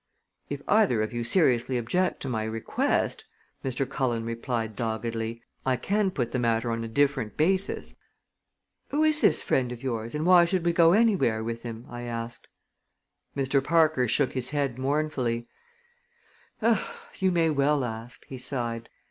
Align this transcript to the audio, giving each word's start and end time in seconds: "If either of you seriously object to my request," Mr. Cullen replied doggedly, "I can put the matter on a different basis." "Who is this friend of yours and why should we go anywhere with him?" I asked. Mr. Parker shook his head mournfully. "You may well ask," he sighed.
"If 0.49 0.63
either 0.67 1.03
of 1.03 1.13
you 1.13 1.23
seriously 1.23 1.77
object 1.77 2.21
to 2.23 2.27
my 2.27 2.43
request," 2.43 3.25
Mr. 3.63 3.87
Cullen 3.87 4.25
replied 4.25 4.75
doggedly, 4.75 5.43
"I 5.63 5.75
can 5.77 6.09
put 6.09 6.31
the 6.31 6.39
matter 6.39 6.71
on 6.71 6.83
a 6.83 6.87
different 6.87 7.37
basis." 7.37 7.93
"Who 8.87 9.03
is 9.03 9.21
this 9.21 9.43
friend 9.43 9.71
of 9.71 9.83
yours 9.83 10.15
and 10.15 10.25
why 10.25 10.45
should 10.45 10.65
we 10.65 10.73
go 10.73 10.93
anywhere 10.93 11.43
with 11.43 11.61
him?" 11.61 11.85
I 11.87 12.01
asked. 12.01 12.47
Mr. 13.37 13.63
Parker 13.63 14.07
shook 14.07 14.31
his 14.33 14.49
head 14.49 14.79
mournfully. 14.79 15.47
"You 16.63 17.31
may 17.31 17.51
well 17.51 17.83
ask," 17.83 18.25
he 18.25 18.39
sighed. 18.39 18.89